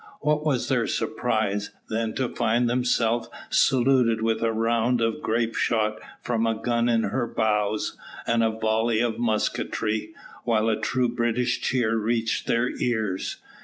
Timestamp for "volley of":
8.49-9.19